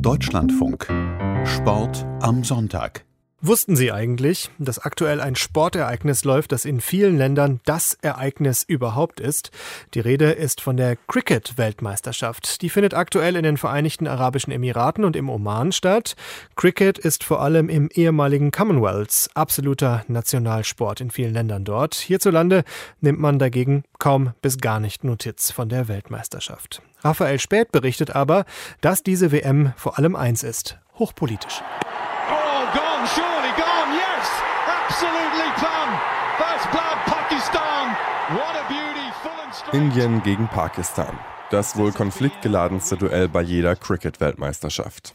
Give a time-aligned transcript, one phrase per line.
[0.00, 0.86] Deutschlandfunk.
[1.44, 3.04] Sport am Sonntag.
[3.46, 9.20] Wussten Sie eigentlich, dass aktuell ein Sportereignis läuft, das in vielen Ländern das Ereignis überhaupt
[9.20, 9.50] ist?
[9.92, 12.62] Die Rede ist von der Cricket-Weltmeisterschaft.
[12.62, 16.16] Die findet aktuell in den Vereinigten Arabischen Emiraten und im Oman statt.
[16.56, 21.96] Cricket ist vor allem im ehemaligen Commonwealth absoluter Nationalsport in vielen Ländern dort.
[21.96, 22.64] Hierzulande
[23.02, 26.80] nimmt man dagegen kaum bis gar nicht Notiz von der Weltmeisterschaft.
[27.02, 28.46] Raphael Späth berichtet aber,
[28.80, 31.60] dass diese WM vor allem eins ist, hochpolitisch.
[39.72, 41.18] Indien gegen Pakistan.
[41.50, 45.14] Das wohl konfliktgeladenste Duell bei jeder Cricket-Weltmeisterschaft.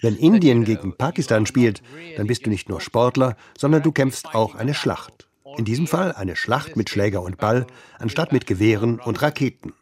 [0.00, 1.82] Wenn Indien gegen Pakistan spielt,
[2.16, 5.28] dann bist du nicht nur Sportler, sondern du kämpfst auch eine Schlacht.
[5.56, 7.68] In diesem Fall eine Schlacht mit Schläger und Ball,
[8.00, 9.74] anstatt mit Gewehren und Raketen.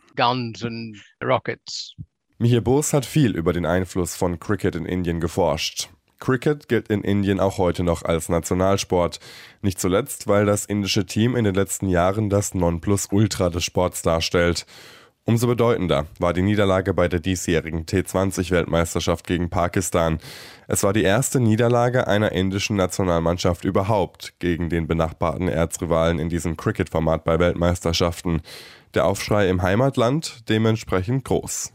[2.38, 5.88] Mihir Bose hat viel über den Einfluss von Cricket in Indien geforscht.
[6.20, 9.20] Cricket gilt in Indien auch heute noch als Nationalsport.
[9.62, 14.66] Nicht zuletzt, weil das indische Team in den letzten Jahren das Nonplusultra des Sports darstellt.
[15.26, 20.18] Umso bedeutender war die Niederlage bei der diesjährigen T20-Weltmeisterschaft gegen Pakistan.
[20.68, 26.58] Es war die erste Niederlage einer indischen Nationalmannschaft überhaupt gegen den benachbarten Erzrivalen in diesem
[26.58, 28.42] Cricket-Format bei Weltmeisterschaften
[28.92, 31.72] der Aufschrei im Heimatland dementsprechend groß.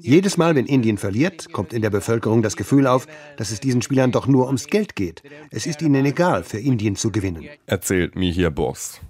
[0.00, 3.82] Jedes Mal, wenn Indien verliert, kommt in der Bevölkerung das Gefühl auf, dass es diesen
[3.82, 5.24] Spielern doch nur ums Geld geht.
[5.50, 7.48] Es ist ihnen egal, für Indien zu gewinnen.
[7.66, 9.00] Erzählt Mihir Bose.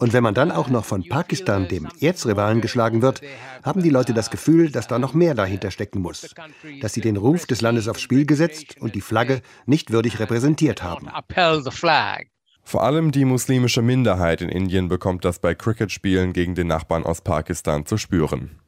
[0.00, 3.20] Und wenn man dann auch noch von Pakistan, dem Erzrivalen, geschlagen wird,
[3.62, 6.34] haben die Leute das Gefühl, dass da noch mehr dahinter stecken muss.
[6.80, 10.82] Dass sie den Ruf des Landes aufs Spiel gesetzt und die Flagge nicht würdig repräsentiert
[10.82, 11.08] haben.
[12.68, 17.20] Vor allem die muslimische Minderheit in Indien bekommt das bei Cricket-Spielen gegen den Nachbarn aus
[17.20, 18.58] Pakistan zu spüren.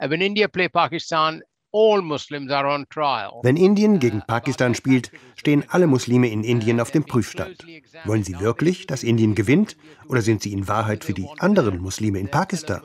[1.70, 7.66] Wenn Indien gegen Pakistan spielt, stehen alle Muslime in Indien auf dem Prüfstand.
[8.04, 9.76] Wollen sie wirklich, dass Indien gewinnt,
[10.08, 12.80] oder sind sie in Wahrheit für die anderen Muslime in Pakistan?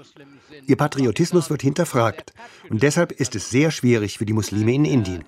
[0.67, 2.33] Ihr Patriotismus wird hinterfragt.
[2.69, 5.23] Und deshalb ist es sehr schwierig für die Muslime in Indien.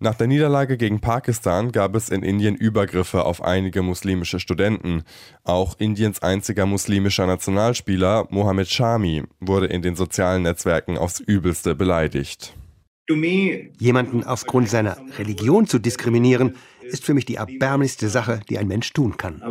[0.00, 5.02] Nach der Niederlage gegen Pakistan gab es in Indien Übergriffe auf einige muslimische Studenten.
[5.44, 12.54] Auch Indiens einziger muslimischer Nationalspieler, Mohammed Shami, wurde in den sozialen Netzwerken aufs Übelste beleidigt.
[13.78, 16.54] Jemanden aufgrund seiner Religion zu diskriminieren,
[16.90, 19.42] ist für mich die erbärmlichste Sache, die ein Mensch tun kann.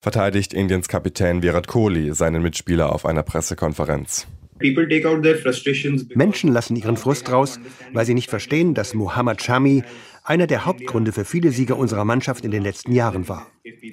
[0.00, 4.26] Verteidigt Indiens Kapitän Virat Kohli seinen Mitspieler auf einer Pressekonferenz.
[6.14, 7.58] Menschen lassen ihren Frust raus,
[7.92, 9.82] weil sie nicht verstehen, dass Muhammad Shami
[10.24, 13.46] einer der Hauptgründe für viele Siege unserer Mannschaft in den letzten Jahren war.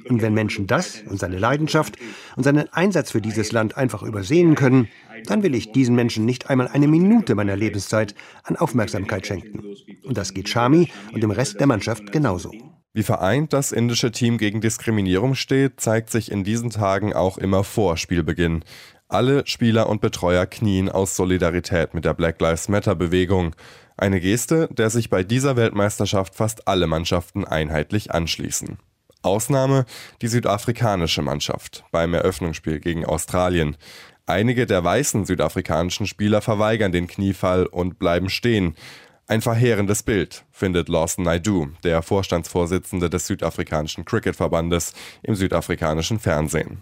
[0.08, 1.98] Und wenn Menschen das und seine Leidenschaft
[2.36, 4.88] und seinen Einsatz für dieses Land einfach übersehen können,
[5.26, 9.62] dann will ich diesen Menschen nicht einmal eine Minute meiner Lebenszeit an Aufmerksamkeit schenken.
[10.04, 12.52] Und das geht Shami und dem Rest der Mannschaft genauso.
[12.94, 17.64] Wie vereint das indische Team gegen Diskriminierung steht, zeigt sich in diesen Tagen auch immer
[17.64, 18.64] vor Spielbeginn.
[19.08, 23.56] Alle Spieler und Betreuer knien aus Solidarität mit der Black Lives Matter Bewegung.
[23.98, 28.78] Eine Geste, der sich bei dieser Weltmeisterschaft fast alle Mannschaften einheitlich anschließen.
[29.22, 29.86] Ausnahme
[30.22, 33.78] die südafrikanische Mannschaft beim Eröffnungsspiel gegen Australien.
[34.26, 38.76] Einige der weißen südafrikanischen Spieler verweigern den Kniefall und bleiben stehen.
[39.28, 46.80] Ein verheerendes Bild, findet Lawson Naidu, der Vorstandsvorsitzende des südafrikanischen Cricketverbandes im südafrikanischen Fernsehen.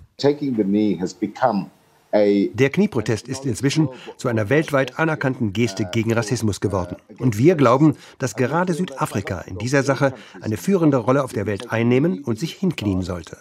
[2.54, 6.98] Der Knieprotest ist inzwischen zu einer weltweit anerkannten Geste gegen Rassismus geworden.
[7.20, 11.72] Und wir glauben, dass gerade Südafrika in dieser Sache eine führende Rolle auf der Welt
[11.72, 13.38] einnehmen und sich hinknien sollte.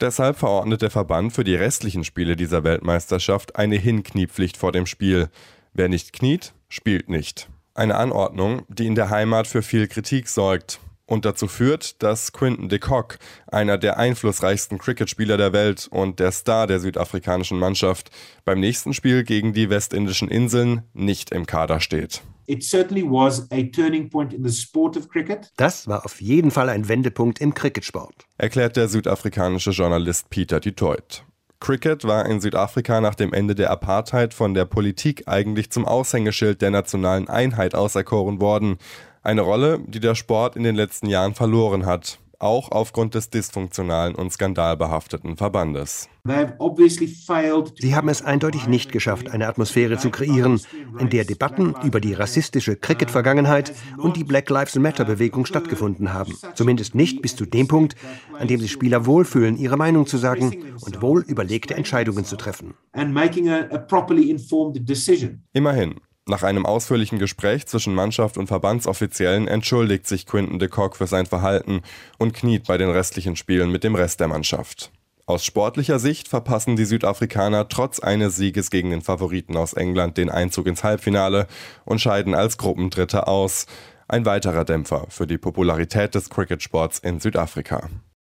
[0.00, 5.28] Deshalb verordnet der Verband für die restlichen Spiele dieser Weltmeisterschaft eine Hinkniepflicht vor dem Spiel.
[5.74, 7.48] Wer nicht kniet, spielt nicht.
[7.74, 12.68] Eine Anordnung, die in der Heimat für viel Kritik sorgt und dazu führt, dass Quinton
[12.68, 18.10] de Kock, einer der einflussreichsten Cricketspieler der Welt und der Star der südafrikanischen Mannschaft,
[18.44, 22.22] beim nächsten Spiel gegen die westindischen Inseln nicht im Kader steht.
[25.56, 31.24] Das war auf jeden Fall ein Wendepunkt im Cricketsport, erklärt der südafrikanische Journalist Peter Dutoit.
[31.60, 36.62] Cricket war in Südafrika nach dem Ende der Apartheid von der Politik eigentlich zum Aushängeschild
[36.62, 38.78] der nationalen Einheit auserkoren worden.
[39.22, 42.18] Eine Rolle, die der Sport in den letzten Jahren verloren hat.
[42.38, 46.08] auch aufgrund des dysfunktionalen und skandalbehafteten Verbandes.
[46.24, 50.60] Sie haben es eindeutig nicht geschafft, eine Atmosphäre zu kreieren,
[50.98, 56.34] in der Debatten über die rassistische Cricket-Vergangenheit und die Black Lives Matter-Bewegung stattgefunden haben.
[56.54, 57.96] Zumindest nicht bis zu dem Punkt,
[58.38, 62.74] an dem sich Spieler wohlfühlen, ihre Meinung zu sagen und wohl überlegte Entscheidungen zu treffen.
[65.52, 65.94] Immerhin,
[66.28, 71.26] nach einem ausführlichen Gespräch zwischen Mannschaft und Verbandsoffiziellen entschuldigt sich Quinton de Kock für sein
[71.26, 71.82] Verhalten
[72.18, 74.90] und kniet bei den restlichen Spielen mit dem Rest der Mannschaft.
[75.26, 80.30] Aus sportlicher Sicht verpassen die Südafrikaner trotz eines Sieges gegen den Favoriten aus England den
[80.30, 81.46] Einzug ins Halbfinale
[81.84, 83.66] und scheiden als Gruppendritter aus.
[84.08, 87.90] Ein weiterer Dämpfer für die Popularität des Cricketsports in Südafrika.